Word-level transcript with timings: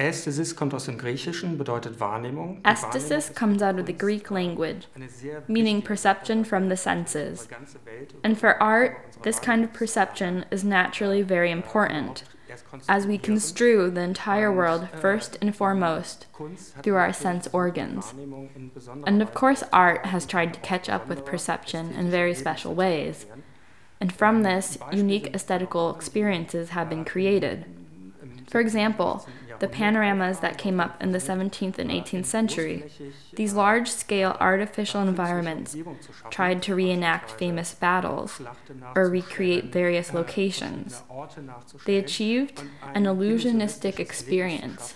Ästhesis 0.00 0.56
kommt 0.56 0.72
aus 0.72 0.86
dem 0.86 0.96
Griechischen, 0.96 1.58
bedeutet 1.58 2.00
Wahrnehmung. 2.00 2.60
Aesthesis 2.62 3.34
comes 3.34 3.62
out 3.62 3.78
of 3.78 3.86
the 3.86 3.92
Greek 3.92 4.30
language, 4.30 4.88
Wahrnehmung 4.94 5.08
ist 5.08 5.22
eine 5.24 5.34
sehr 5.34 5.42
meaning 5.46 5.82
perception 5.82 6.44
from 6.44 6.70
the 6.70 6.76
senses. 6.76 7.42
für 7.42 7.48
die 7.48 7.54
ganze 7.54 7.78
Welt 7.84 8.14
und 8.14 8.24
And 8.24 8.38
for 8.38 8.60
art, 8.62 8.92
this 9.22 9.38
kind 9.40 9.62
of 9.62 9.72
perception 9.74 10.46
is 10.50 10.64
naturally 10.64 11.20
äh, 11.20 11.26
very 11.26 11.50
important, 11.50 12.24
as 12.88 13.06
we 13.06 13.18
construe 13.18 13.90
the 13.90 14.00
äh, 14.00 14.04
entire 14.04 14.50
world 14.50 14.88
first 15.00 15.36
and 15.42 15.54
foremost 15.54 16.26
through 16.82 16.96
our 16.96 17.12
sense 17.12 17.46
organs. 17.52 18.14
Wahrnehmung 18.14 18.48
in 18.56 18.70
besonderer 18.70 19.06
And 19.06 19.20
of 19.20 19.34
course, 19.34 19.62
art 19.70 20.06
has 20.06 20.24
tried 20.24 20.54
to 20.54 20.60
catch 20.60 20.88
up 20.88 21.08
with 21.08 21.26
perception 21.26 21.92
in 21.92 22.10
very 22.10 22.34
special 22.34 22.74
ways. 22.74 23.26
And 24.00 24.10
from 24.10 24.44
this, 24.44 24.78
unique 24.92 25.34
aesthetical 25.34 25.94
experiences 25.94 26.70
have 26.70 26.88
been 26.88 27.04
created. 27.04 27.66
For 28.50 28.60
example, 28.60 29.26
the 29.60 29.68
panoramas 29.68 30.40
that 30.40 30.58
came 30.58 30.80
up 30.80 31.00
in 31.00 31.12
the 31.12 31.18
17th 31.18 31.78
and 31.78 31.90
18th 31.90 32.24
century, 32.24 32.90
these 33.34 33.54
large 33.54 33.88
scale 33.88 34.36
artificial 34.40 35.02
environments 35.02 35.76
tried 36.30 36.62
to 36.64 36.74
reenact 36.74 37.30
famous 37.30 37.74
battles 37.74 38.40
or 38.96 39.08
recreate 39.08 39.66
various 39.66 40.12
locations. 40.12 41.02
They 41.86 41.96
achieved 41.96 42.64
an 42.94 43.04
illusionistic 43.04 44.00
experience 44.00 44.94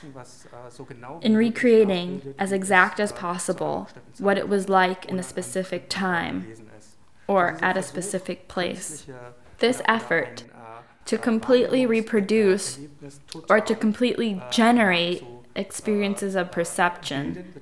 in 1.21 1.37
recreating 1.37 2.35
as 2.39 2.51
exact 2.51 2.99
as 2.99 3.13
possible 3.13 3.89
what 4.19 4.37
it 4.37 4.49
was 4.49 4.69
like 4.69 5.05
in 5.05 5.19
a 5.19 5.23
specific 5.23 5.89
time 5.89 6.53
or 7.29 7.59
at 7.63 7.77
a 7.77 7.83
specific 7.83 8.49
place. 8.49 9.07
This 9.59 9.81
effort 9.87 10.45
to 11.07 11.19
completely 11.19 11.87
reproduce 11.87 12.79
or 13.51 13.61
to 13.61 13.75
completely 13.75 14.43
generate 14.51 15.25
experiences 15.57 16.35
of 16.35 16.51
perception 16.51 17.53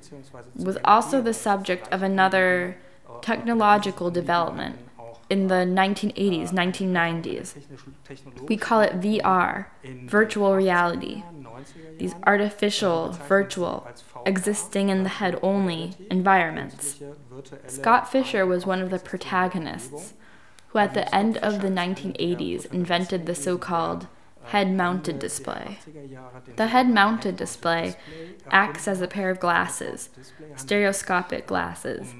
was 0.56 0.78
also 0.84 1.20
the 1.20 1.34
subject 1.34 1.88
of 1.92 2.02
another 2.02 2.76
technological 3.20 4.10
development 4.10 4.78
in 5.28 5.46
the 5.48 5.64
1980s, 5.64 6.50
1990s. 6.50 8.48
We 8.48 8.56
call 8.56 8.80
it 8.80 9.00
VR, 9.00 9.66
virtual 10.04 10.54
reality. 10.54 11.22
These 11.98 12.14
artificial, 12.26 13.12
virtual, 13.12 13.86
existing 14.26 14.88
in 14.88 15.04
the 15.04 15.08
head 15.08 15.38
only 15.42 15.94
environments. 16.10 17.00
Scott 17.66 18.10
Fisher 18.10 18.44
was 18.44 18.66
one 18.66 18.80
of 18.80 18.90
the 18.90 18.98
protagonists 18.98 20.14
who, 20.72 20.78
at 20.78 20.94
the 20.94 21.14
end 21.14 21.36
of 21.38 21.60
the 21.60 21.68
1980s, 21.68 22.64
invented 22.72 23.26
the 23.26 23.34
so 23.34 23.58
called 23.58 24.06
head 24.44 24.72
mounted 24.72 25.18
display. 25.18 25.78
The 26.56 26.68
head 26.68 26.88
mounted 26.88 27.36
display 27.36 27.96
acts 28.50 28.88
as 28.88 29.00
a 29.00 29.08
pair 29.08 29.30
of 29.30 29.40
glasses, 29.40 30.08
stereoscopic 30.56 31.46
glasses, 31.46 32.14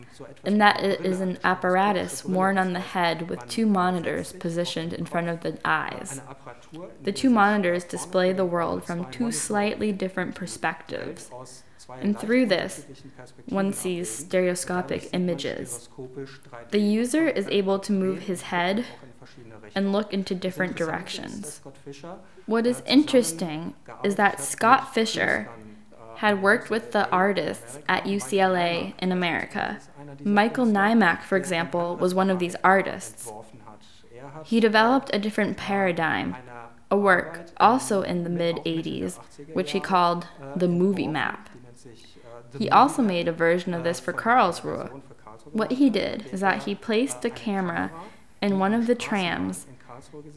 in 0.44 0.58
that 0.58 0.82
it 0.82 1.04
is 1.04 1.20
an 1.20 1.38
apparatus 1.44 2.24
worn 2.24 2.58
on 2.58 2.72
the 2.72 2.80
head 2.80 3.28
with 3.28 3.48
two 3.48 3.66
monitors 3.66 4.32
positioned 4.32 4.92
in 4.92 5.04
front 5.04 5.28
of 5.28 5.40
the 5.40 5.58
eyes. 5.64 6.20
The 7.02 7.12
two 7.12 7.30
monitors 7.30 7.84
display 7.84 8.32
the 8.32 8.44
world 8.44 8.84
from 8.84 9.10
two 9.10 9.32
slightly 9.32 9.92
different 9.92 10.34
perspectives. 10.34 11.30
And 12.00 12.18
through 12.18 12.46
this, 12.46 12.86
one 13.48 13.72
sees 13.72 14.08
stereoscopic 14.08 15.10
images. 15.12 15.88
The 16.70 16.80
user 16.80 17.28
is 17.28 17.48
able 17.48 17.78
to 17.80 17.92
move 17.92 18.20
his 18.20 18.42
head 18.42 18.86
and 19.74 19.92
look 19.92 20.12
into 20.12 20.34
different 20.34 20.76
directions. 20.76 21.60
What 22.46 22.66
is 22.66 22.82
interesting 22.86 23.74
is 24.02 24.16
that 24.16 24.40
Scott 24.40 24.92
Fisher 24.94 25.48
had 26.16 26.42
worked 26.42 26.70
with 26.70 26.92
the 26.92 27.08
artists 27.10 27.78
at 27.88 28.04
UCLA 28.04 28.94
in 28.98 29.10
America. 29.10 29.80
Michael 30.22 30.66
Naimark, 30.66 31.22
for 31.22 31.36
example, 31.36 31.96
was 31.96 32.14
one 32.14 32.30
of 32.30 32.38
these 32.38 32.56
artists. 32.62 33.32
He 34.44 34.60
developed 34.60 35.10
a 35.12 35.18
different 35.18 35.56
paradigm, 35.56 36.36
a 36.90 36.96
work 36.96 37.46
also 37.56 38.02
in 38.02 38.24
the 38.24 38.30
mid 38.30 38.56
80s, 38.56 39.18
which 39.52 39.72
he 39.72 39.80
called 39.80 40.26
the 40.54 40.68
movie 40.68 41.08
map. 41.08 41.48
He 42.58 42.68
also 42.70 43.02
made 43.02 43.28
a 43.28 43.32
version 43.32 43.74
of 43.74 43.84
this 43.84 43.98
for 43.98 44.12
Karlsruhe. 44.12 45.02
What 45.52 45.72
he 45.72 45.90
did 45.90 46.26
is 46.32 46.40
that 46.40 46.64
he 46.64 46.74
placed 46.74 47.24
a 47.24 47.30
camera 47.30 47.90
in 48.42 48.58
one 48.58 48.74
of 48.74 48.86
the 48.86 48.94
trams 48.94 49.66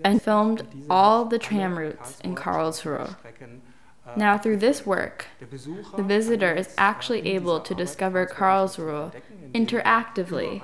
and 0.04 0.22
filmed 0.22 0.66
all 0.90 1.26
the 1.26 1.40
tram 1.40 1.78
routes 1.78 2.20
in 2.22 2.36
Karlsruhe. 2.36 3.16
Now, 4.16 4.38
through 4.38 4.58
this 4.58 4.86
work, 4.86 5.26
the 5.42 6.04
visitor 6.04 6.54
is 6.54 6.74
actually 6.78 7.28
able 7.34 7.60
to 7.60 7.74
discover 7.74 8.28
Karlsruhe 8.28 9.12
interactively 9.54 10.62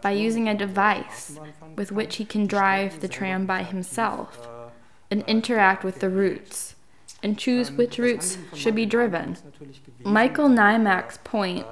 by 0.00 0.12
using 0.12 0.48
a 0.48 0.54
device 0.54 1.38
with 1.76 1.92
which 1.92 2.16
he 2.16 2.24
can 2.24 2.46
drive 2.46 3.00
the 3.00 3.08
tram 3.08 3.44
by 3.44 3.62
himself 3.62 4.48
and 5.10 5.22
interact 5.26 5.84
with 5.84 6.00
the 6.00 6.08
routes 6.08 6.74
and 7.22 7.38
choose 7.38 7.70
which 7.70 7.98
routes 7.98 8.38
should 8.54 8.74
be 8.74 8.86
driven. 8.86 9.36
Michael 10.04 10.48
Naimark's 10.48 11.18
point 11.24 11.66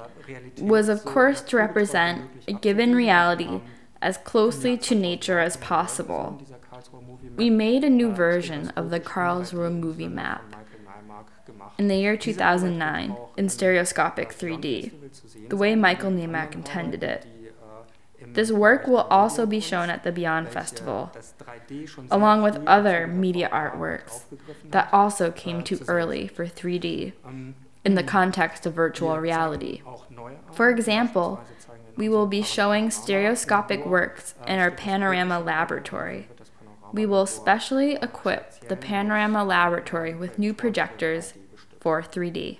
was, 0.59 0.89
of 0.89 1.05
course, 1.05 1.41
to 1.41 1.57
represent 1.57 2.29
a 2.47 2.53
given 2.53 2.93
reality 2.93 3.61
as 4.01 4.17
closely 4.17 4.77
to 4.77 4.95
nature 4.95 5.39
as 5.39 5.57
possible. 5.57 6.41
We 7.35 7.49
made 7.49 7.83
a 7.83 7.89
new 7.89 8.11
version 8.11 8.69
of 8.75 8.89
the 8.89 8.99
Karlsruhe 8.99 9.79
movie 9.79 10.07
map 10.07 10.43
in 11.77 11.87
the 11.87 11.95
year 11.97 12.17
2009 12.17 13.15
in 13.37 13.49
stereoscopic 13.49 14.33
3D, 14.33 15.49
the 15.49 15.57
way 15.57 15.75
Michael 15.75 16.11
Naimark 16.11 16.55
intended 16.55 17.03
it. 17.03 17.25
This 18.33 18.51
work 18.51 18.87
will 18.87 19.07
also 19.09 19.45
be 19.45 19.59
shown 19.59 19.89
at 19.89 20.03
the 20.03 20.11
Beyond 20.11 20.49
Festival, 20.49 21.11
along 22.11 22.43
with 22.43 22.63
other 22.67 23.07
media 23.07 23.49
artworks 23.51 24.23
that 24.65 24.89
also 24.91 25.31
came 25.31 25.63
too 25.63 25.79
early 25.87 26.27
for 26.27 26.45
3D 26.45 27.13
in 27.85 27.95
the 27.95 28.03
context 28.03 28.65
of 28.65 28.73
virtual 28.73 29.17
reality. 29.17 29.81
For 30.51 30.69
example, 30.69 31.41
we 31.97 32.07
will 32.07 32.27
be 32.27 32.43
showing 32.43 32.91
stereoscopic 32.91 33.85
works 33.85 34.35
in 34.47 34.59
our 34.59 34.71
Panorama 34.71 35.39
Laboratory. 35.39 36.29
We 36.93 37.05
will 37.05 37.25
specially 37.25 37.95
equip 37.95 38.67
the 38.69 38.77
Panorama 38.77 39.43
Laboratory 39.43 40.13
with 40.13 40.39
new 40.39 40.53
projectors 40.53 41.33
for 41.79 42.01
3D. 42.01 42.59